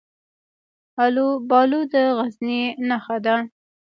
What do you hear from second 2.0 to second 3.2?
غزني نښه